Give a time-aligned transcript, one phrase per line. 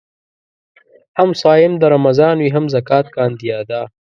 [1.19, 3.81] هم صايم د رمضان وي هم زکات کاندي ادا